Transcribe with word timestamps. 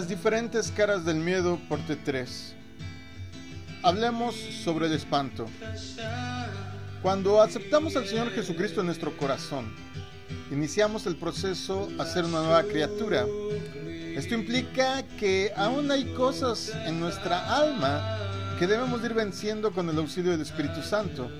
Las 0.00 0.08
diferentes 0.08 0.70
caras 0.70 1.04
del 1.04 1.16
miedo, 1.16 1.60
parte 1.68 1.94
3. 1.94 2.54
Hablemos 3.82 4.34
sobre 4.34 4.86
el 4.86 4.94
espanto. 4.94 5.44
Cuando 7.02 7.42
aceptamos 7.42 7.94
al 7.96 8.06
Señor 8.06 8.30
Jesucristo 8.30 8.80
en 8.80 8.86
nuestro 8.86 9.14
corazón, 9.18 9.74
iniciamos 10.50 11.06
el 11.06 11.16
proceso 11.16 11.90
a 11.98 12.06
ser 12.06 12.24
una 12.24 12.40
nueva 12.40 12.62
criatura. 12.62 13.26
Esto 14.16 14.34
implica 14.34 15.02
que 15.18 15.52
aún 15.54 15.90
hay 15.90 16.06
cosas 16.14 16.72
en 16.86 16.98
nuestra 16.98 17.54
alma 17.54 18.56
que 18.58 18.66
debemos 18.66 19.04
ir 19.04 19.12
venciendo 19.12 19.70
con 19.70 19.86
el 19.90 19.98
auxilio 19.98 20.32
del 20.32 20.40
Espíritu 20.40 20.80
Santo. 20.82 21.30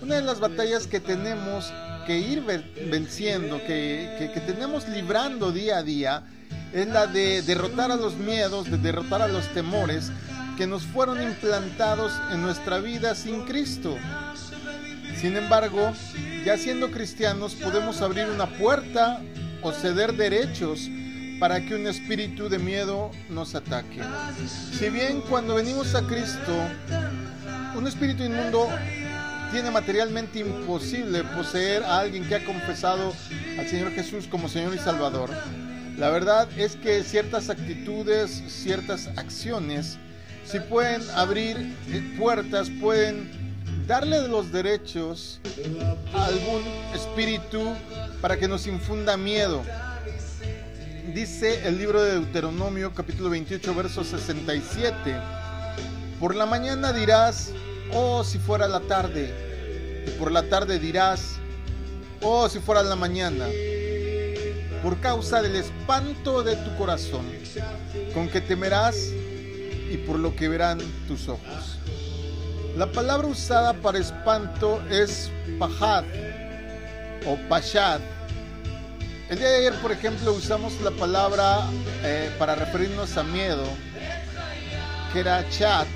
Una 0.00 0.14
de 0.14 0.22
las 0.22 0.40
batallas 0.40 0.86
que 0.86 1.00
tenemos 1.00 1.70
que 2.06 2.18
ir 2.18 2.42
venciendo, 2.90 3.58
que, 3.58 4.30
que 4.32 4.40
tenemos 4.40 4.88
librando 4.88 5.52
día 5.52 5.76
a 5.76 5.82
día, 5.82 6.24
es 6.72 6.86
la 6.86 7.06
de 7.06 7.42
derrotar 7.42 7.90
a 7.90 7.96
los 7.96 8.16
miedos, 8.16 8.70
de 8.70 8.78
derrotar 8.78 9.22
a 9.22 9.28
los 9.28 9.46
temores 9.48 10.10
que 10.56 10.66
nos 10.66 10.82
fueron 10.82 11.22
implantados 11.22 12.12
en 12.32 12.42
nuestra 12.42 12.78
vida 12.78 13.14
sin 13.14 13.44
Cristo. 13.44 13.96
Sin 15.20 15.36
embargo, 15.36 15.92
ya 16.44 16.56
siendo 16.56 16.90
cristianos 16.90 17.54
podemos 17.54 18.00
abrir 18.02 18.26
una 18.26 18.46
puerta 18.46 19.20
o 19.62 19.72
ceder 19.72 20.14
derechos 20.14 20.88
para 21.38 21.64
que 21.64 21.74
un 21.74 21.86
espíritu 21.86 22.48
de 22.48 22.58
miedo 22.58 23.10
nos 23.30 23.54
ataque. 23.54 24.00
Si 24.78 24.88
bien 24.90 25.22
cuando 25.22 25.54
venimos 25.54 25.94
a 25.94 26.02
Cristo, 26.02 26.54
un 27.74 27.86
espíritu 27.86 28.22
inmundo 28.22 28.68
tiene 29.50 29.70
materialmente 29.70 30.38
imposible 30.40 31.24
poseer 31.24 31.82
a 31.82 31.98
alguien 31.98 32.28
que 32.28 32.36
ha 32.36 32.44
confesado 32.44 33.14
al 33.58 33.66
Señor 33.68 33.92
Jesús 33.92 34.26
como 34.26 34.48
Señor 34.48 34.74
y 34.74 34.78
Salvador, 34.78 35.30
la 35.96 36.10
verdad 36.10 36.48
es 36.56 36.76
que 36.76 37.02
ciertas 37.02 37.50
actitudes, 37.50 38.42
ciertas 38.48 39.08
acciones, 39.16 39.98
si 40.44 40.60
pueden 40.60 41.02
abrir 41.10 41.56
eh, 41.88 42.16
puertas, 42.18 42.70
pueden 42.80 43.30
darle 43.86 44.26
los 44.28 44.50
derechos 44.50 45.40
a 46.14 46.24
algún 46.26 46.62
espíritu 46.94 47.74
para 48.20 48.36
que 48.36 48.48
nos 48.48 48.66
infunda 48.66 49.16
miedo. 49.16 49.62
Dice 51.14 51.66
el 51.66 51.78
libro 51.78 52.02
de 52.02 52.12
Deuteronomio 52.12 52.92
capítulo 52.94 53.30
28 53.30 53.74
verso 53.74 54.04
67. 54.04 55.16
Por 56.18 56.34
la 56.34 56.46
mañana 56.46 56.92
dirás, 56.92 57.52
oh 57.92 58.24
si 58.24 58.38
fuera 58.38 58.68
la 58.68 58.80
tarde. 58.80 60.04
Y 60.06 60.10
por 60.18 60.30
la 60.30 60.42
tarde 60.44 60.78
dirás, 60.78 61.36
oh 62.22 62.48
si 62.48 62.58
fuera 62.58 62.82
la 62.82 62.96
mañana 62.96 63.46
por 64.82 64.98
causa 65.00 65.42
del 65.42 65.56
espanto 65.56 66.42
de 66.42 66.56
tu 66.56 66.76
corazón, 66.76 67.26
con 68.14 68.28
que 68.28 68.40
temerás 68.40 68.96
y 69.90 69.96
por 70.06 70.18
lo 70.18 70.34
que 70.34 70.48
verán 70.48 70.78
tus 71.06 71.28
ojos. 71.28 71.78
La 72.76 72.86
palabra 72.90 73.26
usada 73.26 73.74
para 73.74 73.98
espanto 73.98 74.80
es 74.90 75.30
pajad 75.58 76.04
o 77.26 77.36
pashad. 77.48 78.00
El 79.28 79.38
día 79.38 79.48
de 79.48 79.56
ayer, 79.58 79.74
por 79.80 79.92
ejemplo, 79.92 80.32
usamos 80.32 80.80
la 80.80 80.90
palabra 80.90 81.60
eh, 82.02 82.30
para 82.38 82.54
referirnos 82.54 83.16
a 83.16 83.22
miedo, 83.22 83.64
que 85.12 85.20
era 85.20 85.48
chat. 85.50 85.86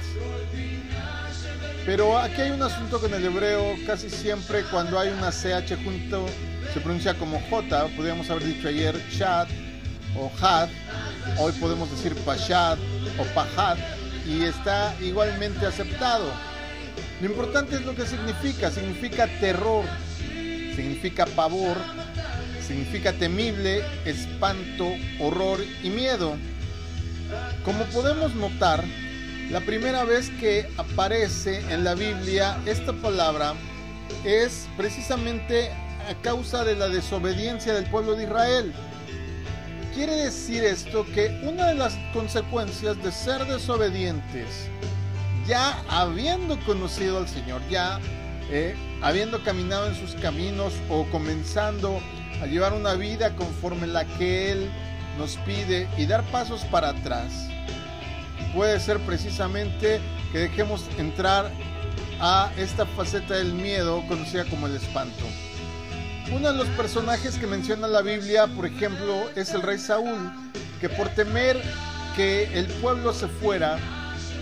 Pero 1.87 2.19
aquí 2.19 2.41
hay 2.41 2.51
un 2.51 2.63
asunto 2.63 3.01
con 3.01 3.13
el 3.13 3.25
hebreo, 3.25 3.75
casi 3.87 4.09
siempre 4.09 4.63
cuando 4.65 4.99
hay 4.99 5.11
una 5.11 5.31
CH 5.31 5.77
junto 5.85 6.27
se 6.75 6.81
pronuncia 6.81 7.15
como 7.15 7.41
J, 7.49 7.87
podríamos 7.97 8.29
haber 8.31 8.43
dicho 8.47 8.67
ayer 8.67 9.01
Chad 9.17 9.47
o 10.19 10.29
Had, 10.41 10.69
hoy 11.39 11.53
podemos 11.53 11.89
decir 11.89 12.17
Pashad 12.25 12.79
o 13.17 13.23
Pahad 13.33 13.79
y 14.27 14.43
está 14.43 14.93
igualmente 15.01 15.65
aceptado. 15.67 16.33
Lo 17.21 17.29
importante 17.29 17.77
es 17.77 17.83
lo 17.83 17.95
que 17.95 18.05
significa, 18.05 18.73
significa 18.73 19.29
terror, 19.39 19.85
significa 20.75 21.27
pavor, 21.27 21.77
significa 22.67 23.13
temible, 23.13 23.85
espanto, 24.05 24.89
horror 25.21 25.61
y 25.85 25.91
miedo. 25.91 26.37
Como 27.65 27.85
podemos 27.85 28.35
notar, 28.35 28.83
la 29.53 29.61
primera 29.61 30.03
vez 30.03 30.29
que 30.41 30.69
aparece 30.77 31.61
en 31.73 31.85
la 31.85 31.95
Biblia 31.95 32.59
esta 32.67 32.93
palabra 32.93 33.55
es 34.25 34.67
precisamente 34.77 35.71
a 36.09 36.15
causa 36.23 36.65
de 36.65 36.77
la 36.77 36.89
desobediencia 36.89 37.75
del 37.75 37.89
pueblo 37.91 38.15
de 38.15 38.25
Israel. 38.25 38.73
Quiere 39.95 40.17
decir 40.17 40.65
esto 40.65 41.07
que 41.15 41.41
una 41.45 41.69
de 41.69 41.75
las 41.75 41.95
consecuencias 42.13 43.01
de 43.03 43.13
ser 43.13 43.45
desobedientes, 43.47 44.69
ya 45.47 45.83
habiendo 45.89 46.59
conocido 46.65 47.19
al 47.19 47.29
Señor, 47.29 47.63
ya 47.71 48.01
eh, 48.51 48.75
habiendo 49.03 49.43
caminado 49.45 49.87
en 49.87 49.95
sus 49.95 50.15
caminos 50.17 50.75
o 50.91 51.05
comenzando 51.11 52.01
a 52.43 52.47
llevar 52.47 52.73
una 52.73 52.95
vida 52.95 53.35
conforme 53.37 53.87
la 53.87 54.05
que 54.05 54.51
Él 54.51 54.71
nos 55.19 55.37
pide 55.39 55.89
y 55.97 56.07
dar 56.07 56.25
pasos 56.25 56.63
para 56.65 56.89
atrás, 56.89 57.49
puede 58.55 58.81
ser 58.81 58.99
precisamente 59.01 60.01
que 60.33 60.39
dejemos 60.39 60.85
entrar 60.99 61.51
a 62.21 62.51
esta 62.57 62.85
faceta 62.85 63.35
del 63.35 63.53
miedo 63.53 64.03
conocida 64.09 64.45
como 64.45 64.67
el 64.67 64.77
espanto. 64.77 65.25
Uno 66.33 66.53
de 66.53 66.59
los 66.59 66.69
personajes 66.69 67.37
que 67.37 67.47
menciona 67.47 67.87
la 67.87 68.01
Biblia, 68.01 68.47
por 68.47 68.65
ejemplo, 68.65 69.31
es 69.37 69.51
el 69.51 69.61
rey 69.61 69.79
Saúl, 69.79 70.33
que 70.81 70.89
por 70.89 71.09
temer 71.11 71.61
que 72.17 72.59
el 72.59 72.67
pueblo 72.67 73.13
se 73.13 73.29
fuera, 73.29 73.79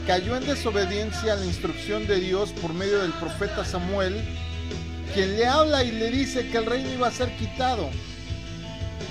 cayó 0.06 0.36
en 0.36 0.46
desobediencia 0.46 1.32
a 1.32 1.36
la 1.36 1.44
instrucción 1.44 2.06
de 2.06 2.20
Dios 2.20 2.52
por 2.52 2.72
medio 2.72 3.02
del 3.02 3.12
profeta 3.14 3.64
Samuel, 3.64 4.22
quien 5.12 5.36
le 5.36 5.46
habla 5.46 5.82
y 5.82 5.90
le 5.90 6.10
dice 6.10 6.48
que 6.48 6.58
el 6.58 6.66
reino 6.66 6.88
iba 6.88 7.08
a 7.08 7.12
ser 7.12 7.36
quitado. 7.36 7.90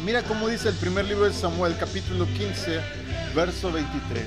Mira 0.06 0.24
cómo 0.24 0.48
dice 0.48 0.70
el 0.70 0.76
primer 0.76 1.06
libro 1.06 1.26
de 1.26 1.34
Samuel, 1.34 1.76
capítulo 1.78 2.26
15, 2.26 2.80
verso 3.36 3.72
23. 3.72 4.24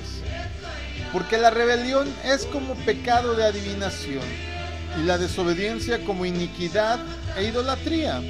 Porque 1.11 1.37
la 1.37 1.49
rebelión 1.49 2.07
es 2.23 2.45
como 2.45 2.75
pecado 2.75 3.35
de 3.35 3.45
adivinación 3.45 4.54
y 4.97 5.03
la 5.03 5.17
desobediencia 5.17 6.03
como 6.05 6.25
iniquidad 6.25 6.99
e 7.37 7.45
idolatría. 7.45 8.21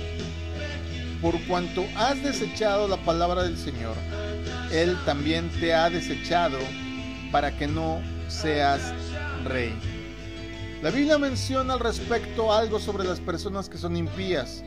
Por 1.21 1.39
cuanto 1.47 1.85
has 1.95 2.21
desechado 2.21 2.87
la 2.87 2.97
palabra 2.97 3.43
del 3.43 3.57
Señor, 3.57 3.95
Él 4.71 4.97
también 5.05 5.49
te 5.59 5.73
ha 5.73 5.89
desechado 5.89 6.57
para 7.31 7.57
que 7.57 7.67
no 7.67 8.01
seas 8.27 8.93
rey. 9.43 9.73
La 10.81 10.91
Biblia 10.91 11.17
menciona 11.17 11.73
al 11.73 11.79
respecto 11.79 12.53
algo 12.53 12.79
sobre 12.79 13.05
las 13.05 13.19
personas 13.19 13.69
que 13.69 13.77
son 13.77 13.97
impías, 13.97 14.63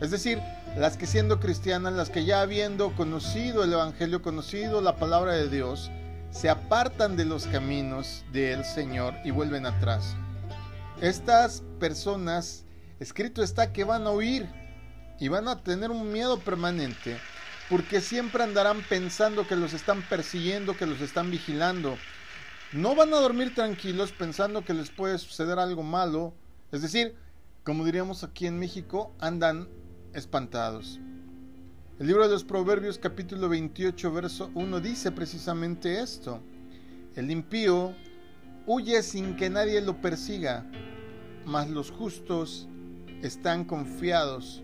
es 0.00 0.10
decir, 0.10 0.40
las 0.78 0.96
que 0.96 1.06
siendo 1.06 1.40
cristianas, 1.40 1.92
las 1.92 2.08
que 2.08 2.24
ya 2.24 2.40
habiendo 2.40 2.94
conocido 2.94 3.64
el 3.64 3.72
Evangelio, 3.72 4.22
conocido 4.22 4.80
la 4.80 4.96
palabra 4.96 5.32
de 5.34 5.48
Dios, 5.48 5.90
se 6.30 6.48
apartan 6.48 7.16
de 7.16 7.24
los 7.24 7.46
caminos 7.46 8.24
del 8.32 8.64
Señor 8.64 9.14
y 9.24 9.32
vuelven 9.32 9.66
atrás. 9.66 10.16
Estas 11.00 11.62
personas, 11.78 12.66
escrito 12.98 13.42
está 13.42 13.72
que 13.72 13.84
van 13.84 14.06
a 14.06 14.10
huir 14.10 14.46
y 15.18 15.28
van 15.28 15.48
a 15.48 15.62
tener 15.62 15.90
un 15.90 16.12
miedo 16.12 16.38
permanente 16.40 17.16
porque 17.70 18.02
siempre 18.02 18.42
andarán 18.42 18.82
pensando 18.82 19.46
que 19.46 19.56
los 19.56 19.72
están 19.72 20.02
persiguiendo, 20.02 20.76
que 20.76 20.84
los 20.84 21.00
están 21.00 21.30
vigilando. 21.30 21.96
No 22.72 22.94
van 22.94 23.14
a 23.14 23.18
dormir 23.18 23.54
tranquilos 23.54 24.12
pensando 24.12 24.62
que 24.62 24.74
les 24.74 24.90
puede 24.90 25.16
suceder 25.18 25.58
algo 25.58 25.82
malo. 25.82 26.34
Es 26.70 26.82
decir, 26.82 27.14
como 27.64 27.84
diríamos 27.86 28.22
aquí 28.22 28.46
en 28.46 28.58
México, 28.58 29.14
andan 29.20 29.68
espantados. 30.12 31.00
El 31.98 32.08
libro 32.08 32.24
de 32.24 32.34
los 32.34 32.44
Proverbios 32.44 32.98
capítulo 32.98 33.48
28 33.48 34.12
verso 34.12 34.50
1 34.54 34.80
dice 34.80 35.12
precisamente 35.12 36.00
esto. 36.00 36.42
El 37.14 37.30
impío 37.30 37.94
huye 38.66 39.02
sin 39.02 39.36
que 39.36 39.48
nadie 39.48 39.80
lo 39.80 40.00
persiga, 40.00 40.64
mas 41.44 41.68
los 41.68 41.90
justos 41.90 42.68
están 43.22 43.64
confiados 43.64 44.62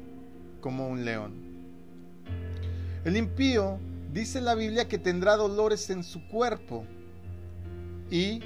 como 0.60 0.88
un 0.88 1.04
león. 1.04 1.34
El 3.04 3.16
impío 3.16 3.78
dice 4.12 4.40
la 4.40 4.54
Biblia 4.54 4.88
que 4.88 4.98
tendrá 4.98 5.36
dolores 5.36 5.90
en 5.90 6.02
su 6.02 6.26
cuerpo 6.28 6.84
y 8.10 8.40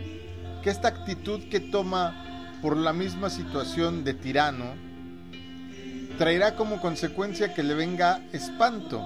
que 0.62 0.70
esta 0.70 0.88
actitud 0.88 1.40
que 1.48 1.60
toma 1.60 2.58
por 2.60 2.76
la 2.76 2.92
misma 2.92 3.30
situación 3.30 4.04
de 4.04 4.14
tirano 4.14 4.74
traerá 6.18 6.56
como 6.56 6.80
consecuencia 6.80 7.54
que 7.54 7.62
le 7.62 7.74
venga 7.74 8.22
espanto. 8.32 9.02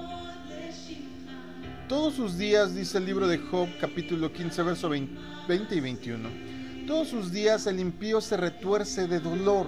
Todos 1.88 2.14
sus 2.14 2.38
días, 2.38 2.74
dice 2.74 2.98
el 2.98 3.04
libro 3.04 3.28
de 3.28 3.38
Job 3.38 3.68
capítulo 3.80 4.32
15, 4.32 4.62
verso 4.62 4.88
20 4.88 5.74
y 5.74 5.80
21 5.80 6.53
todos 6.86 7.08
sus 7.08 7.32
días 7.32 7.66
el 7.66 7.80
impío 7.80 8.20
se 8.20 8.36
retuerce 8.36 9.06
de 9.06 9.20
dolor, 9.20 9.66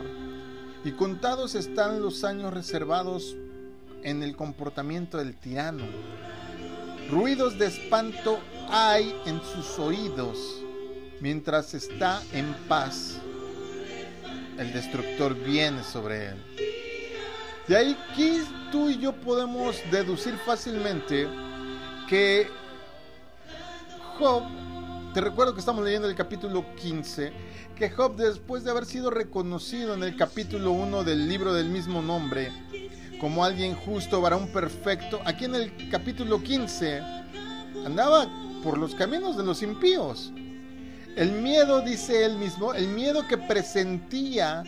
y 0.84 0.92
contados 0.92 1.54
están 1.54 2.00
los 2.00 2.24
años 2.24 2.52
reservados 2.52 3.36
en 4.02 4.22
el 4.22 4.36
comportamiento 4.36 5.18
del 5.18 5.34
tirano. 5.34 5.84
Ruidos 7.10 7.58
de 7.58 7.66
espanto 7.66 8.38
hay 8.68 9.14
en 9.26 9.40
sus 9.42 9.78
oídos 9.78 10.38
mientras 11.20 11.74
está 11.74 12.22
en 12.32 12.54
paz. 12.68 13.18
El 14.58 14.72
destructor 14.72 15.34
viene 15.34 15.82
sobre 15.82 16.28
él. 16.28 16.36
De 17.66 17.76
ahí 17.76 17.96
que 18.16 18.42
tú 18.70 18.88
y 18.90 18.98
yo 18.98 19.12
podemos 19.12 19.76
deducir 19.90 20.34
fácilmente 20.46 21.26
que 22.08 22.48
Job, 24.18 24.44
te 25.16 25.22
recuerdo 25.22 25.54
que 25.54 25.60
estamos 25.60 25.82
leyendo 25.82 26.10
el 26.10 26.14
capítulo 26.14 26.66
15, 26.76 27.32
que 27.74 27.88
Job 27.88 28.16
después 28.16 28.64
de 28.64 28.70
haber 28.70 28.84
sido 28.84 29.08
reconocido 29.08 29.94
en 29.94 30.02
el 30.02 30.14
capítulo 30.14 30.72
1 30.72 31.04
del 31.04 31.26
libro 31.26 31.54
del 31.54 31.70
mismo 31.70 32.02
nombre, 32.02 32.52
como 33.18 33.42
alguien 33.42 33.74
justo, 33.76 34.20
varón 34.20 34.48
perfecto, 34.48 35.22
aquí 35.24 35.46
en 35.46 35.54
el 35.54 35.88
capítulo 35.90 36.42
15 36.42 37.00
andaba 37.86 38.28
por 38.62 38.76
los 38.76 38.94
caminos 38.94 39.38
de 39.38 39.44
los 39.44 39.62
impíos. 39.62 40.34
El 41.16 41.32
miedo, 41.32 41.80
dice 41.80 42.26
él 42.26 42.36
mismo, 42.36 42.74
el 42.74 42.88
miedo 42.88 43.26
que 43.26 43.38
presentía 43.38 44.64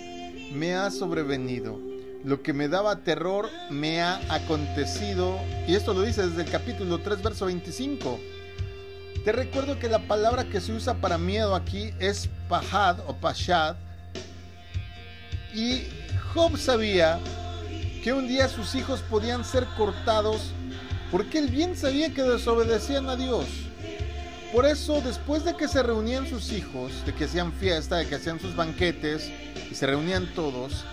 me 0.54 0.74
ha 0.74 0.90
sobrevenido. 0.90 1.78
Lo 2.24 2.40
que 2.40 2.54
me 2.54 2.68
daba 2.68 3.04
terror 3.04 3.50
me 3.68 4.00
ha 4.00 4.18
acontecido. 4.34 5.38
Y 5.66 5.74
esto 5.74 5.92
lo 5.92 6.00
dice 6.00 6.26
desde 6.26 6.44
el 6.44 6.50
capítulo 6.50 7.00
3, 7.00 7.22
verso 7.22 7.44
25. 7.44 8.37
Te 9.24 9.32
recuerdo 9.32 9.78
que 9.78 9.88
la 9.88 9.98
palabra 10.00 10.44
que 10.44 10.60
se 10.60 10.72
usa 10.72 10.94
para 10.94 11.18
miedo 11.18 11.54
aquí 11.54 11.92
es 11.98 12.28
pahad 12.48 13.00
o 13.06 13.14
pashad. 13.14 13.76
Y 15.54 15.82
Job 16.32 16.56
sabía 16.56 17.18
que 18.02 18.12
un 18.12 18.28
día 18.28 18.48
sus 18.48 18.74
hijos 18.74 19.00
podían 19.00 19.44
ser 19.44 19.66
cortados 19.76 20.52
porque 21.10 21.38
él 21.38 21.48
bien 21.48 21.76
sabía 21.76 22.12
que 22.12 22.22
desobedecían 22.22 23.08
a 23.08 23.16
Dios. 23.16 23.46
Por 24.52 24.64
eso, 24.64 25.02
después 25.02 25.44
de 25.44 25.56
que 25.56 25.68
se 25.68 25.82
reunían 25.82 26.26
sus 26.26 26.52
hijos, 26.52 27.04
de 27.04 27.14
que 27.14 27.24
hacían 27.24 27.52
fiesta, 27.52 27.96
de 27.96 28.06
que 28.06 28.14
hacían 28.14 28.40
sus 28.40 28.56
banquetes 28.56 29.30
y 29.70 29.74
se 29.74 29.86
reunían 29.86 30.26
todos, 30.34 30.84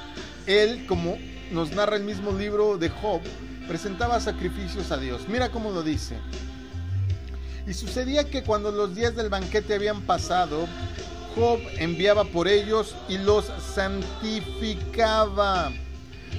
él, 0.46 0.86
como 0.88 1.18
nos 1.52 1.72
narra 1.72 1.96
el 1.96 2.04
mismo 2.04 2.32
libro 2.32 2.78
de 2.78 2.90
Job, 2.90 3.22
presentaba 3.68 4.20
sacrificios 4.20 4.92
a 4.92 4.98
Dios. 4.98 5.28
Mira 5.28 5.50
cómo 5.50 5.72
lo 5.72 5.84
dice. 5.84 6.18
Y 7.68 7.74
sucedía 7.74 8.30
que 8.30 8.44
cuando 8.44 8.72
los 8.72 8.96
días 8.96 9.16
del 9.16 9.30
banquete 9.30 9.74
habían 9.74 10.02
pasado, 10.02 10.68
Job 11.36 11.60
enviaba 11.78 12.24
por 12.24 12.48
ellos 12.48 12.96
y 13.10 13.18
los 13.18 13.52
santificaba. 13.74 15.72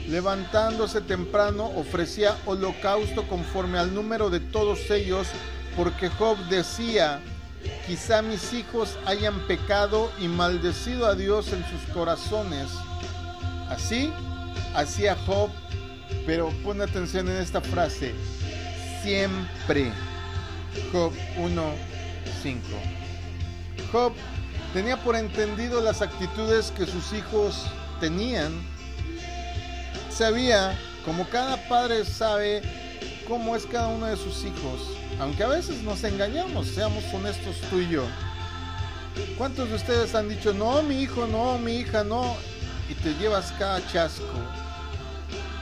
Levantándose 0.09 1.01
temprano 1.01 1.67
ofrecía 1.77 2.37
holocausto 2.47 3.27
conforme 3.29 3.79
al 3.79 3.93
número 3.93 4.31
de 4.31 4.39
todos 4.41 4.89
ellos, 4.91 5.27
porque 5.77 6.09
Job 6.11 6.39
decía, 6.49 7.21
quizá 7.87 8.23
mis 8.23 8.53
hijos 8.53 8.97
hayan 9.05 9.41
pecado 9.49 10.13
y 10.21 10.29
maldecido 10.29 11.07
a 11.07 11.17
Dios 11.17 11.53
en 11.53 11.65
sus 11.65 11.93
corazones. 11.93 12.69
Así 13.69 14.13
hacía 14.77 15.17
Job, 15.27 15.51
pero 16.25 16.51
pon 16.63 16.81
atención 16.81 17.29
en 17.29 17.39
esta 17.39 17.61
frase, 17.61 18.15
siempre. 19.03 19.93
Job 20.93 21.13
1.5. 21.39 22.61
Job 23.93 24.13
tenía 24.73 24.97
por 25.03 25.17
entendido 25.17 25.81
las 25.81 26.03
actitudes 26.03 26.73
que 26.77 26.87
sus 26.87 27.13
hijos 27.13 27.67
tenían. 28.01 28.53
Sabía, 30.11 30.79
como 31.05 31.29
cada 31.29 31.57
padre 31.69 32.05
sabe, 32.05 32.63
cómo 33.27 33.57
es 33.57 33.67
cada 33.67 33.89
uno 33.89 34.07
de 34.07 34.17
sus 34.17 34.45
hijos. 34.45 34.97
Aunque 35.21 35.43
a 35.45 35.49
veces 35.49 35.83
nos 35.83 36.05
engañamos, 36.05 36.69
seamos 36.69 37.05
honestos 37.13 37.57
tú 37.71 37.81
y 37.81 37.89
yo. 37.89 38.05
¿Cuántos 39.39 39.69
de 39.69 39.77
ustedes 39.77 40.15
han 40.15 40.29
dicho, 40.29 40.53
no, 40.53 40.83
mi 40.83 41.03
hijo, 41.03 41.27
no, 41.27 41.59
mi 41.59 41.77
hija, 41.77 42.05
no? 42.05 42.37
Y 42.89 42.95
te 42.95 43.15
llevas 43.15 43.53
cada 43.59 43.87
chasco. 43.89 44.25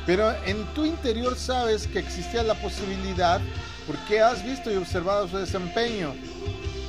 Pero 0.07 0.33
en 0.45 0.65
tu 0.75 0.85
interior 0.85 1.37
sabes 1.37 1.87
que 1.87 2.01
existía 2.01 2.43
la 2.43 2.55
posibilidad 2.55 3.41
porque 3.87 4.21
has 4.21 4.45
visto 4.45 4.73
y 4.73 4.77
observado 4.77 5.29
su 5.29 5.39
desempeño. 5.39 6.15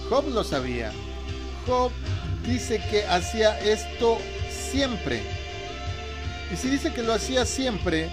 Job 0.10 0.30
lo 0.30 0.44
sabía. 0.44 0.92
Job 1.66 1.92
dice 2.46 2.82
que 2.90 3.06
hacía 3.06 3.60
esto 3.60 4.18
siempre. 4.50 5.22
Y 6.52 6.56
si 6.56 6.70
dice 6.70 6.94
que 6.94 7.04
lo 7.04 7.14
hacía 7.14 7.46
siempre, 7.46 8.10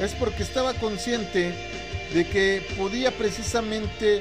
es 0.00 0.12
porque 0.14 0.42
estaba 0.42 0.74
consciente 0.74 1.54
de 2.12 2.26
que 2.26 2.66
podía 2.76 3.10
precisamente 3.10 4.20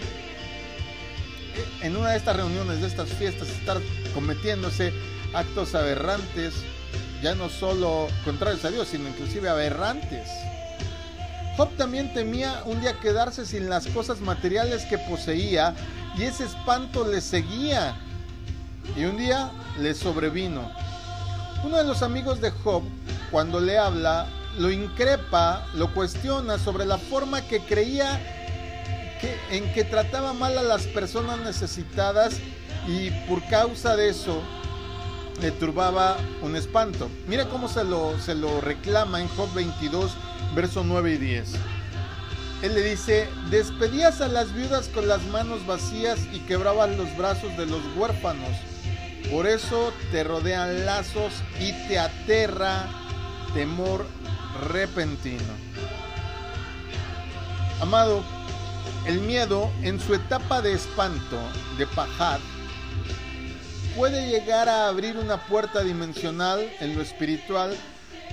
en 1.81 1.95
una 1.95 2.11
de 2.11 2.17
estas 2.17 2.35
reuniones, 2.35 2.81
de 2.81 2.87
estas 2.87 3.09
fiestas, 3.09 3.49
estar 3.49 3.79
cometiéndose 4.13 4.93
actos 5.33 5.75
aberrantes, 5.75 6.53
ya 7.21 7.35
no 7.35 7.49
solo 7.49 8.07
contrarios 8.25 8.65
a 8.65 8.71
Dios, 8.71 8.87
sino 8.89 9.07
inclusive 9.07 9.49
aberrantes. 9.49 10.29
Job 11.55 11.69
también 11.77 12.13
temía 12.13 12.63
un 12.65 12.81
día 12.81 12.99
quedarse 12.99 13.45
sin 13.45 13.69
las 13.69 13.85
cosas 13.87 14.21
materiales 14.21 14.85
que 14.85 14.97
poseía 14.97 15.75
y 16.17 16.23
ese 16.23 16.45
espanto 16.45 17.07
le 17.07 17.21
seguía. 17.21 17.95
Y 18.97 19.05
un 19.05 19.17
día 19.17 19.51
le 19.79 19.93
sobrevino. 19.93 20.71
Uno 21.63 21.77
de 21.77 21.83
los 21.83 22.01
amigos 22.01 22.41
de 22.41 22.49
Job, 22.49 22.83
cuando 23.31 23.59
le 23.59 23.77
habla, 23.77 24.27
lo 24.57 24.71
increpa, 24.71 25.65
lo 25.75 25.93
cuestiona 25.93 26.57
sobre 26.57 26.85
la 26.85 26.97
forma 26.97 27.41
que 27.41 27.59
creía 27.59 28.19
que, 29.21 29.37
en 29.55 29.71
que 29.73 29.83
trataba 29.83 30.33
mal 30.33 30.57
a 30.57 30.63
las 30.63 30.83
personas 30.87 31.39
necesitadas 31.39 32.35
y 32.87 33.11
por 33.27 33.47
causa 33.47 33.95
de 33.95 34.09
eso 34.09 34.41
le 35.41 35.51
turbaba 35.51 36.17
un 36.41 36.55
espanto. 36.55 37.09
Mira 37.27 37.49
cómo 37.49 37.67
se 37.67 37.83
lo, 37.83 38.17
se 38.19 38.35
lo 38.35 38.61
reclama 38.61 39.21
en 39.21 39.27
Job 39.29 39.53
22, 39.53 40.15
versos 40.55 40.85
9 40.85 41.13
y 41.13 41.17
10. 41.17 41.53
Él 42.63 42.75
le 42.75 42.81
dice, 42.81 43.27
despedías 43.49 44.21
a 44.21 44.29
las 44.29 44.53
viudas 44.53 44.87
con 44.87 45.07
las 45.07 45.21
manos 45.23 45.65
vacías 45.65 46.19
y 46.31 46.39
quebrabas 46.39 46.95
los 46.95 47.15
brazos 47.17 47.55
de 47.57 47.65
los 47.65 47.81
huérfanos. 47.97 48.51
Por 49.29 49.47
eso 49.47 49.91
te 50.11 50.23
rodean 50.23 50.85
lazos 50.85 51.33
y 51.59 51.73
te 51.87 51.99
aterra 51.99 52.87
temor 53.53 54.05
repentino. 54.71 55.53
Amado, 57.81 58.23
el 59.05 59.19
miedo 59.19 59.69
en 59.81 59.99
su 59.99 60.13
etapa 60.13 60.61
de 60.61 60.73
espanto, 60.73 61.37
de 61.77 61.85
pajar, 61.87 62.39
puede 63.95 64.27
llegar 64.29 64.69
a 64.69 64.87
abrir 64.87 65.17
una 65.17 65.37
puerta 65.37 65.83
dimensional 65.83 66.59
en 66.79 66.95
lo 66.95 67.01
espiritual 67.01 67.75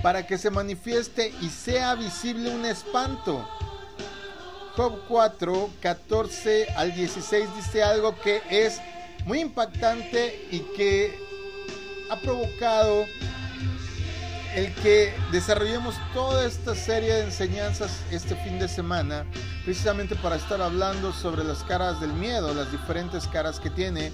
para 0.01 0.25
que 0.25 0.37
se 0.37 0.49
manifieste 0.49 1.33
y 1.41 1.49
sea 1.49 1.95
visible 1.95 2.49
un 2.49 2.65
espanto. 2.65 3.47
Job 4.75 5.01
4, 5.07 5.69
14 5.81 6.67
al 6.75 6.95
16 6.95 7.49
dice 7.55 7.83
algo 7.83 8.19
que 8.21 8.41
es 8.49 8.79
muy 9.25 9.39
impactante 9.39 10.47
y 10.51 10.59
que 10.75 11.19
ha 12.09 12.15
provocado 12.17 13.05
el 14.55 14.73
que 14.75 15.13
desarrollemos 15.31 15.95
toda 16.13 16.45
esta 16.45 16.75
serie 16.75 17.13
de 17.13 17.23
enseñanzas 17.23 17.91
este 18.11 18.35
fin 18.35 18.59
de 18.59 18.67
semana, 18.67 19.25
precisamente 19.63 20.15
para 20.15 20.35
estar 20.35 20.61
hablando 20.61 21.13
sobre 21.13 21.43
las 21.43 21.63
caras 21.63 22.01
del 22.01 22.11
miedo, 22.13 22.53
las 22.53 22.71
diferentes 22.71 23.27
caras 23.27 23.59
que 23.59 23.69
tiene, 23.69 24.11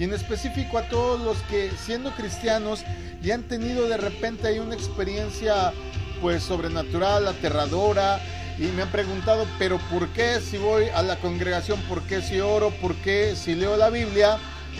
y 0.00 0.04
en 0.04 0.14
específico 0.14 0.78
a 0.78 0.88
todos 0.88 1.20
los 1.20 1.36
que 1.42 1.70
siendo 1.72 2.10
cristianos 2.12 2.84
y 3.22 3.32
han 3.32 3.42
tenido 3.42 3.86
de 3.86 3.98
repente 3.98 4.48
ahí 4.48 4.58
una 4.58 4.74
experiencia 4.74 5.74
pues 6.22 6.42
sobrenatural, 6.42 7.28
aterradora, 7.28 8.18
y 8.58 8.64
me 8.68 8.82
han 8.82 8.90
preguntado, 8.90 9.46
pero 9.58 9.78
¿por 9.90 10.08
qué 10.08 10.40
si 10.40 10.56
voy 10.56 10.84
a 10.94 11.02
la 11.02 11.16
congregación? 11.16 11.78
¿Por 11.82 12.02
qué 12.04 12.22
si 12.22 12.40
oro? 12.40 12.70
¿Por 12.80 12.94
qué 12.96 13.36
si 13.36 13.54
leo 13.54 13.76
la 13.76 13.90
Biblia? 13.90 14.38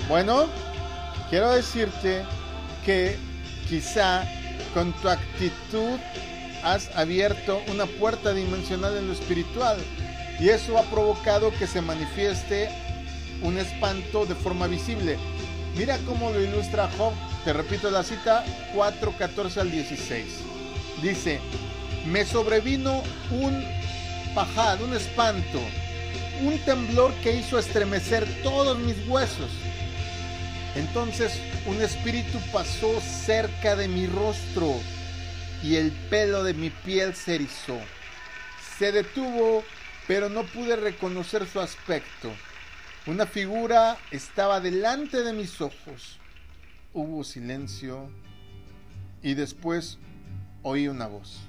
Bueno, 0.09 0.47
quiero 1.29 1.53
decirte 1.53 2.23
que 2.87 3.19
quizá 3.69 4.25
con 4.73 4.91
tu 5.03 5.09
actitud 5.11 5.99
has 6.65 6.95
abierto 6.97 7.61
una 7.71 7.85
puerta 7.85 8.33
dimensional 8.33 8.97
en 8.97 9.09
lo 9.09 9.13
espiritual 9.13 9.77
y 10.39 10.49
eso 10.49 10.79
ha 10.79 10.83
provocado 10.85 11.53
que 11.59 11.67
se 11.67 11.83
manifieste 11.83 12.71
un 13.43 13.59
espanto 13.59 14.27
de 14.27 14.35
forma 14.35 14.67
visible. 14.67 15.19
Mira 15.77 15.99
cómo 16.07 16.31
lo 16.31 16.41
ilustra 16.41 16.91
Job, 16.97 17.13
te 17.45 17.53
repito 17.53 17.91
la 17.91 18.03
cita 18.03 18.45
4, 18.75 19.15
14 19.19 19.61
al 19.61 19.71
16. 19.71 20.25
Dice, 21.03 21.41
me 22.07 22.25
sobrevino 22.25 23.03
un 23.31 23.65
pajad, 24.35 24.81
un 24.83 24.95
espanto, 24.95 25.61
un 26.43 26.59
temblor 26.61 27.13
que 27.23 27.37
hizo 27.37 27.59
estremecer 27.59 28.27
todos 28.43 28.79
mis 28.79 28.97
huesos. 29.09 29.51
Entonces 30.75 31.33
un 31.67 31.81
espíritu 31.81 32.39
pasó 32.53 33.01
cerca 33.01 33.77
de 33.77 33.89
mi 33.89 34.07
rostro 34.07 34.75
y 35.63 35.77
el 35.77 35.93
pelo 35.93 36.43
de 36.43 36.55
mi 36.55 36.71
piel 36.71 37.15
se 37.15 37.37
erizó. 37.37 37.79
Se 38.79 38.93
detuvo 38.93 39.65
pero 40.11 40.29
no 40.29 40.43
pude 40.43 40.75
reconocer 40.75 41.47
su 41.47 41.61
aspecto. 41.61 42.33
Una 43.11 43.27
figura 43.27 43.99
estaba 44.13 44.61
delante 44.61 45.25
de 45.25 45.33
mis 45.33 45.61
ojos. 45.61 46.21
Hubo 46.95 47.25
silencio 47.25 48.09
y 49.21 49.35
después 49.35 49.99
oí 50.63 50.87
una 50.87 51.09
voz. 51.09 51.41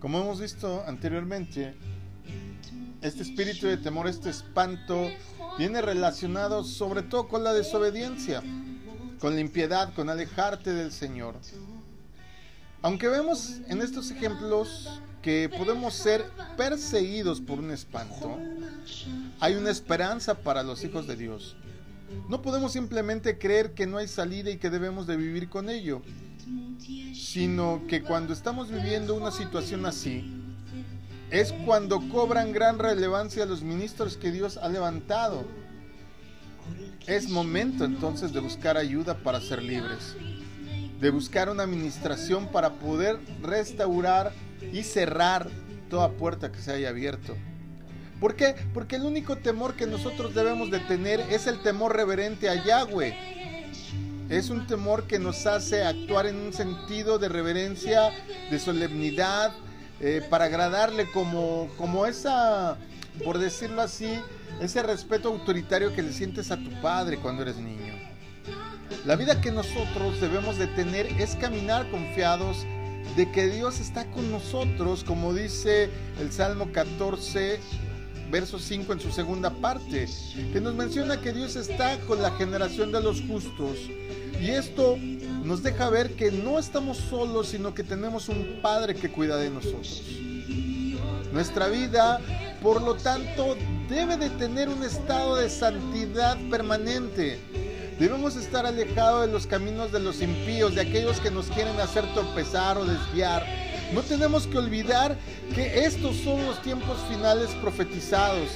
Como 0.00 0.20
hemos 0.20 0.38
visto 0.38 0.84
anteriormente, 0.86 1.74
este 3.00 3.22
espíritu 3.22 3.68
de 3.68 3.78
temor, 3.78 4.06
este 4.06 4.28
espanto, 4.28 5.10
viene 5.56 5.80
relacionado 5.80 6.62
sobre 6.62 7.00
todo 7.00 7.28
con 7.28 7.44
la 7.44 7.54
desobediencia, 7.54 8.42
con 9.18 9.34
la 9.34 9.40
impiedad, 9.40 9.94
con 9.94 10.10
alejarte 10.10 10.74
del 10.74 10.92
Señor. 10.92 11.36
Aunque 12.82 13.08
vemos 13.08 13.60
en 13.68 13.80
estos 13.80 14.10
ejemplos 14.10 15.00
que 15.22 15.48
podemos 15.48 15.94
ser 15.94 16.28
perseguidos 16.56 17.40
por 17.40 17.60
un 17.60 17.70
espanto, 17.70 18.38
hay 19.40 19.54
una 19.54 19.70
esperanza 19.70 20.34
para 20.34 20.62
los 20.62 20.82
hijos 20.84 21.06
de 21.06 21.16
Dios. 21.16 21.56
No 22.28 22.42
podemos 22.42 22.72
simplemente 22.72 23.38
creer 23.38 23.72
que 23.72 23.86
no 23.86 23.96
hay 23.98 24.08
salida 24.08 24.50
y 24.50 24.58
que 24.58 24.68
debemos 24.68 25.06
de 25.06 25.16
vivir 25.16 25.48
con 25.48 25.70
ello, 25.70 26.02
sino 27.14 27.82
que 27.88 28.02
cuando 28.02 28.32
estamos 28.32 28.70
viviendo 28.70 29.14
una 29.14 29.30
situación 29.30 29.86
así, 29.86 30.24
es 31.30 31.54
cuando 31.64 32.00
cobran 32.10 32.52
gran 32.52 32.78
relevancia 32.78 33.46
los 33.46 33.62
ministros 33.62 34.16
que 34.16 34.32
Dios 34.32 34.58
ha 34.58 34.68
levantado. 34.68 35.44
Es 37.06 37.28
momento 37.28 37.84
entonces 37.84 38.32
de 38.32 38.40
buscar 38.40 38.76
ayuda 38.76 39.16
para 39.18 39.40
ser 39.40 39.62
libres, 39.62 40.14
de 41.00 41.10
buscar 41.10 41.48
una 41.48 41.62
administración 41.62 42.48
para 42.48 42.74
poder 42.74 43.18
restaurar 43.40 44.32
y 44.72 44.82
cerrar 44.82 45.48
toda 45.90 46.10
puerta 46.10 46.52
que 46.52 46.60
se 46.60 46.72
haya 46.72 46.90
abierto. 46.90 47.36
¿Por 48.20 48.36
qué? 48.36 48.54
Porque 48.72 48.96
el 48.96 49.02
único 49.02 49.36
temor 49.36 49.74
que 49.74 49.86
nosotros 49.86 50.34
debemos 50.34 50.70
de 50.70 50.78
tener 50.78 51.20
es 51.30 51.46
el 51.46 51.60
temor 51.60 51.96
reverente 51.96 52.48
a 52.48 52.64
Yahweh. 52.64 53.16
Es 54.28 54.48
un 54.48 54.66
temor 54.66 55.08
que 55.08 55.18
nos 55.18 55.44
hace 55.46 55.82
actuar 55.82 56.26
en 56.26 56.36
un 56.36 56.52
sentido 56.52 57.18
de 57.18 57.28
reverencia, 57.28 58.10
de 58.50 58.58
solemnidad, 58.58 59.52
eh, 60.00 60.22
para 60.30 60.46
agradarle 60.46 61.10
como, 61.10 61.68
como 61.76 62.06
esa, 62.06 62.78
por 63.24 63.38
decirlo 63.38 63.82
así, 63.82 64.20
ese 64.60 64.82
respeto 64.82 65.28
autoritario 65.28 65.92
que 65.92 66.02
le 66.02 66.12
sientes 66.12 66.50
a 66.50 66.56
tu 66.56 66.70
padre 66.80 67.18
cuando 67.18 67.42
eres 67.42 67.56
niño. 67.56 67.94
La 69.04 69.16
vida 69.16 69.40
que 69.40 69.50
nosotros 69.50 70.20
debemos 70.20 70.58
de 70.58 70.68
tener 70.68 71.06
es 71.20 71.34
caminar 71.36 71.90
confiados 71.90 72.64
de 73.16 73.30
que 73.30 73.48
Dios 73.48 73.80
está 73.80 74.10
con 74.10 74.30
nosotros, 74.30 75.04
como 75.04 75.34
dice 75.34 75.90
el 76.18 76.32
Salmo 76.32 76.72
14, 76.72 77.60
verso 78.30 78.58
5 78.58 78.92
en 78.94 79.00
su 79.00 79.12
segunda 79.12 79.50
parte, 79.50 80.08
que 80.52 80.60
nos 80.60 80.74
menciona 80.74 81.20
que 81.20 81.32
Dios 81.32 81.56
está 81.56 81.98
con 82.00 82.22
la 82.22 82.30
generación 82.32 82.90
de 82.90 83.02
los 83.02 83.20
justos. 83.22 83.78
Y 84.40 84.50
esto 84.50 84.96
nos 85.44 85.62
deja 85.62 85.90
ver 85.90 86.14
que 86.14 86.32
no 86.32 86.58
estamos 86.58 86.96
solos, 86.96 87.48
sino 87.48 87.74
que 87.74 87.84
tenemos 87.84 88.28
un 88.28 88.60
Padre 88.62 88.94
que 88.94 89.10
cuida 89.10 89.36
de 89.36 89.50
nosotros. 89.50 90.02
Nuestra 91.32 91.68
vida, 91.68 92.20
por 92.62 92.82
lo 92.82 92.94
tanto, 92.94 93.56
debe 93.88 94.16
de 94.16 94.30
tener 94.30 94.68
un 94.68 94.82
estado 94.82 95.36
de 95.36 95.50
santidad 95.50 96.38
permanente 96.50 97.38
Debemos 98.02 98.34
estar 98.34 98.66
alejados 98.66 99.28
de 99.28 99.32
los 99.32 99.46
caminos 99.46 99.92
de 99.92 100.00
los 100.00 100.22
impíos, 100.22 100.74
de 100.74 100.80
aquellos 100.80 101.20
que 101.20 101.30
nos 101.30 101.46
quieren 101.46 101.78
hacer 101.78 102.04
tropezar 102.14 102.76
o 102.76 102.84
desviar. 102.84 103.46
No 103.94 104.02
tenemos 104.02 104.48
que 104.48 104.58
olvidar 104.58 105.16
que 105.54 105.84
estos 105.84 106.16
son 106.16 106.44
los 106.44 106.60
tiempos 106.62 106.98
finales 107.08 107.50
profetizados, 107.60 108.48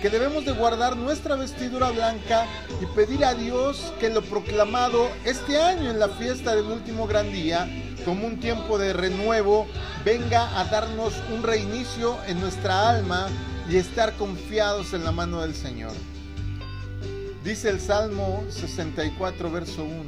que 0.00 0.08
debemos 0.08 0.44
de 0.44 0.52
guardar 0.52 0.96
nuestra 0.96 1.34
vestidura 1.34 1.90
blanca 1.90 2.46
y 2.80 2.86
pedir 2.94 3.24
a 3.24 3.34
Dios 3.34 3.92
que 3.98 4.08
lo 4.08 4.22
proclamado 4.22 5.08
este 5.24 5.60
año 5.60 5.90
en 5.90 5.98
la 5.98 6.08
fiesta 6.08 6.54
del 6.54 6.66
último 6.66 7.08
gran 7.08 7.32
día, 7.32 7.68
como 8.04 8.24
un 8.24 8.38
tiempo 8.38 8.78
de 8.78 8.92
renuevo, 8.92 9.66
venga 10.04 10.60
a 10.60 10.64
darnos 10.66 11.12
un 11.34 11.42
reinicio 11.42 12.18
en 12.28 12.40
nuestra 12.40 12.88
alma 12.88 13.26
y 13.68 13.78
estar 13.78 14.12
confiados 14.12 14.94
en 14.94 15.02
la 15.02 15.10
mano 15.10 15.40
del 15.40 15.56
Señor. 15.56 15.90
Dice 17.44 17.70
el 17.70 17.80
Salmo 17.80 18.44
64, 18.50 19.50
verso 19.50 19.82
1, 19.84 20.04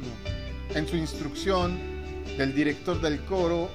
en 0.73 0.87
su 0.87 0.95
instrucción 0.95 1.77
del 2.37 2.55
director 2.55 3.01
del 3.01 3.19
coro 3.25 3.69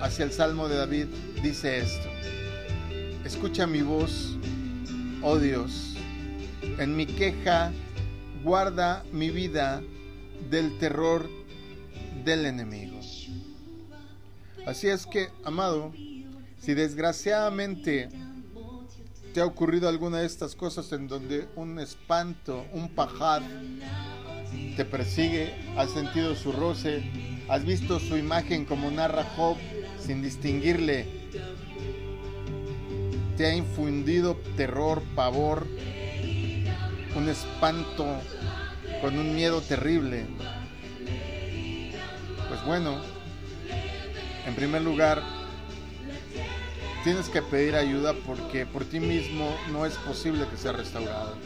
hacia 0.00 0.24
el 0.24 0.32
Salmo 0.32 0.68
de 0.68 0.76
David, 0.76 1.06
dice 1.40 1.78
esto. 1.78 2.08
Escucha 3.24 3.68
mi 3.68 3.82
voz, 3.82 4.36
oh 5.22 5.38
Dios, 5.38 5.94
en 6.78 6.96
mi 6.96 7.06
queja 7.06 7.70
guarda 8.42 9.04
mi 9.12 9.30
vida 9.30 9.80
del 10.50 10.76
terror 10.78 11.30
del 12.24 12.46
enemigo. 12.46 12.98
Así 14.66 14.88
es 14.88 15.06
que, 15.06 15.28
amado, 15.44 15.92
si 16.58 16.74
desgraciadamente 16.74 18.08
¿Te 19.34 19.40
ha 19.40 19.46
ocurrido 19.46 19.88
alguna 19.88 20.18
de 20.18 20.26
estas 20.26 20.54
cosas 20.54 20.92
en 20.92 21.08
donde 21.08 21.48
un 21.56 21.80
espanto, 21.80 22.64
un 22.72 22.88
pajad 22.88 23.42
te 24.76 24.84
persigue? 24.84 25.52
¿Has 25.76 25.90
sentido 25.90 26.36
su 26.36 26.52
roce? 26.52 27.02
¿Has 27.48 27.64
visto 27.64 27.98
su 27.98 28.16
imagen 28.16 28.64
como 28.64 28.92
narra 28.92 29.24
Job 29.36 29.56
sin 29.98 30.22
distinguirle? 30.22 31.08
¿Te 33.36 33.46
ha 33.46 33.56
infundido 33.56 34.36
terror, 34.56 35.02
pavor, 35.16 35.66
un 37.16 37.28
espanto 37.28 38.06
con 39.00 39.18
un 39.18 39.34
miedo 39.34 39.60
terrible? 39.62 40.26
Pues 42.48 42.64
bueno, 42.64 43.00
en 44.46 44.54
primer 44.54 44.82
lugar, 44.82 45.24
tienes 47.04 47.28
que 47.28 47.42
pedir 47.42 47.76
ayuda 47.76 48.14
porque 48.26 48.64
por 48.64 48.86
ti 48.86 48.98
mismo 48.98 49.54
no 49.70 49.84
es 49.84 49.94
posible 49.96 50.46
que 50.50 50.56
sea 50.56 50.72
restaurado. 50.72 51.36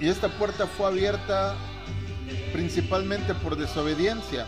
Y 0.00 0.08
esta 0.08 0.28
puerta 0.30 0.66
fue 0.66 0.86
abierta 0.86 1.54
principalmente 2.54 3.34
por 3.34 3.56
desobediencia. 3.56 4.46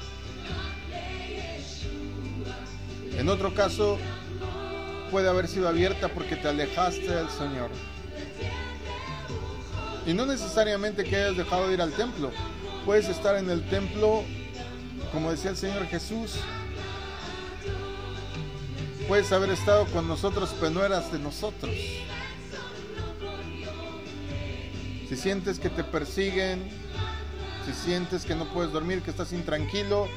En 3.18 3.28
otro 3.28 3.52
caso, 3.52 3.98
puede 5.10 5.28
haber 5.28 5.46
sido 5.46 5.68
abierta 5.68 6.08
porque 6.08 6.36
te 6.36 6.48
alejaste 6.48 7.06
del 7.06 7.28
Señor. 7.28 7.70
Y 10.06 10.14
no 10.14 10.24
necesariamente 10.24 11.04
que 11.04 11.16
hayas 11.16 11.36
dejado 11.36 11.68
de 11.68 11.74
ir 11.74 11.82
al 11.82 11.92
templo. 11.92 12.30
Puedes 12.86 13.10
estar 13.10 13.36
en 13.36 13.50
el 13.50 13.68
templo, 13.68 14.24
como 15.12 15.30
decía 15.30 15.50
el 15.50 15.58
Señor 15.58 15.86
Jesús, 15.88 16.38
puedes 19.02 19.32
haber 19.32 19.50
estado 19.50 19.86
con 19.86 20.08
nosotros, 20.08 20.54
pero 20.58 20.70
no 20.70 20.84
eras 20.84 21.12
de 21.12 21.18
nosotros. 21.18 21.74
Si 25.08 25.16
sientes 25.16 25.58
que 25.58 25.68
te 25.68 25.84
persiguen, 25.84 26.62
si 27.66 27.72
sientes 27.72 28.24
que 28.24 28.34
no 28.34 28.46
puedes 28.46 28.72
dormir, 28.72 29.02
que 29.02 29.10
estás 29.10 29.32
intranquilo, 29.32 30.08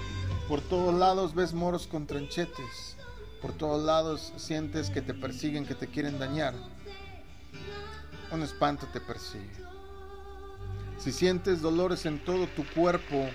por 0.48 0.62
todos 0.62 0.94
lados 0.94 1.36
ves 1.36 1.54
moros 1.54 1.88
con 1.88 2.08
tranchetes. 2.08 2.96
Por 3.42 3.54
todos 3.54 3.84
lados 3.84 4.34
sientes 4.38 4.90
que 4.90 5.02
te 5.02 5.14
persiguen, 5.14 5.66
que 5.66 5.76
te 5.76 5.88
quieren 5.88 6.18
dañar. 6.18 6.54
Un 8.32 8.42
espanto 8.42 8.88
te 8.92 9.00
persigue. 9.02 9.52
Si 10.98 11.12
sientes 11.12 11.62
dolores 11.62 12.06
en 12.06 12.20
todo 12.24 12.48
tu 12.48 12.66
cuerpo 12.66 13.30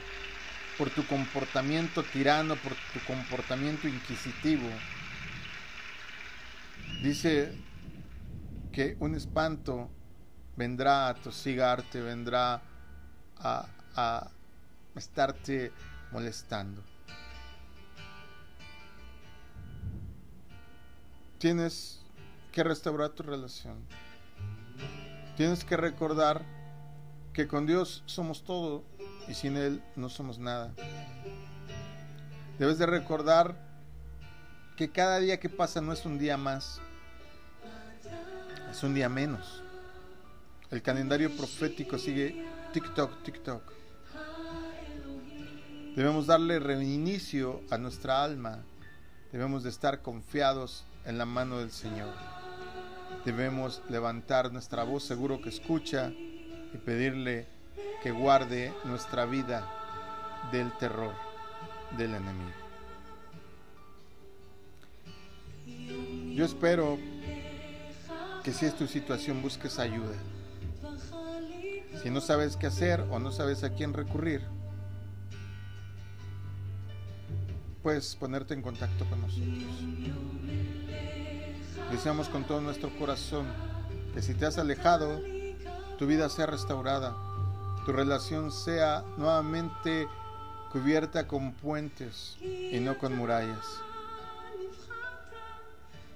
por 0.78 0.90
tu 0.90 1.06
comportamiento 1.06 2.02
tirano, 2.02 2.56
por 2.56 2.72
tu 2.72 3.04
comportamiento 3.06 3.86
inquisitivo, 3.86 4.66
Dice 7.02 7.56
que 8.72 8.96
un 9.00 9.14
espanto 9.14 9.90
vendrá 10.56 11.08
a 11.08 11.14
tosigarte, 11.14 12.00
vendrá 12.00 12.60
a, 13.38 13.66
a 13.96 14.30
estarte 14.94 15.72
molestando. 16.12 16.82
Tienes 21.38 22.02
que 22.52 22.62
restaurar 22.62 23.10
tu 23.10 23.22
relación. 23.22 23.78
Tienes 25.36 25.64
que 25.64 25.76
recordar 25.76 26.44
que 27.32 27.48
con 27.48 27.66
Dios 27.66 28.02
somos 28.04 28.44
todo 28.44 28.84
y 29.28 29.34
sin 29.34 29.56
Él 29.56 29.82
no 29.96 30.08
somos 30.08 30.38
nada. 30.38 30.74
Debes 32.58 32.78
de 32.78 32.84
recordar 32.84 33.69
que 34.80 34.88
cada 34.88 35.18
día 35.18 35.38
que 35.38 35.50
pasa 35.50 35.82
no 35.82 35.92
es 35.92 36.06
un 36.06 36.18
día 36.18 36.38
más, 36.38 36.80
es 38.70 38.82
un 38.82 38.94
día 38.94 39.10
menos. 39.10 39.62
El 40.70 40.80
calendario 40.80 41.30
profético 41.36 41.98
sigue 41.98 42.46
TikTok, 42.72 43.22
TikTok. 43.22 43.62
Debemos 45.94 46.26
darle 46.26 46.58
reinicio 46.60 47.60
a 47.68 47.76
nuestra 47.76 48.24
alma 48.24 48.64
Debemos 49.32 49.62
de 49.64 49.68
estar 49.68 50.00
confiados 50.00 50.84
en 51.04 51.18
la 51.18 51.26
mano 51.26 51.58
del 51.58 51.70
Señor. 51.70 52.08
Debemos 53.26 53.82
levantar 53.90 54.50
nuestra 54.50 54.82
voz 54.82 55.04
seguro 55.04 55.42
que 55.42 55.50
escucha 55.50 56.10
y 56.10 56.78
pedirle 56.78 57.46
que 58.02 58.12
guarde 58.12 58.72
nuestra 58.84 59.26
vida 59.26 59.62
del 60.50 60.72
terror 60.78 61.14
del 61.98 62.14
enemigo. 62.14 62.59
Yo 66.40 66.46
espero 66.46 66.98
que 68.42 68.54
si 68.54 68.64
es 68.64 68.74
tu 68.74 68.86
situación 68.86 69.42
busques 69.42 69.78
ayuda. 69.78 70.16
Si 72.02 72.08
no 72.08 72.22
sabes 72.22 72.56
qué 72.56 72.66
hacer 72.66 73.04
o 73.10 73.18
no 73.18 73.30
sabes 73.30 73.62
a 73.62 73.74
quién 73.74 73.92
recurrir, 73.92 74.40
puedes 77.82 78.16
ponerte 78.16 78.54
en 78.54 78.62
contacto 78.62 79.04
con 79.04 79.20
nosotros. 79.20 79.84
Deseamos 81.90 82.30
con 82.30 82.44
todo 82.44 82.62
nuestro 82.62 82.88
corazón 82.98 83.44
que 84.14 84.22
si 84.22 84.32
te 84.32 84.46
has 84.46 84.56
alejado, 84.56 85.20
tu 85.98 86.06
vida 86.06 86.30
sea 86.30 86.46
restaurada, 86.46 87.14
tu 87.84 87.92
relación 87.92 88.50
sea 88.50 89.04
nuevamente 89.18 90.08
cubierta 90.72 91.28
con 91.28 91.52
puentes 91.52 92.38
y 92.40 92.80
no 92.80 92.96
con 92.96 93.14
murallas. 93.14 93.82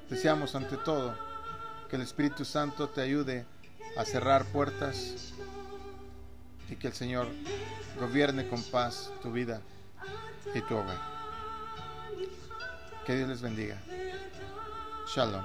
Deseamos 0.09 0.55
ante 0.55 0.77
todo 0.77 1.15
que 1.89 1.97
el 1.97 2.03
Espíritu 2.03 2.45
Santo 2.45 2.89
te 2.89 3.01
ayude 3.01 3.47
a 3.97 4.05
cerrar 4.05 4.45
puertas 4.45 5.33
y 6.69 6.77
que 6.77 6.89
el 6.89 6.93
Señor 6.93 7.29
gobierne 7.99 8.49
con 8.49 8.63
paz 8.65 9.11
tu 9.23 9.33
vida 9.33 9.61
y 10.55 10.61
tu 10.63 10.77
hogar. 10.77 10.99
Que 13.07 13.17
Dios 13.17 13.29
les 13.29 13.43
bendiga. 13.43 13.77
Shalom. 15.15 15.45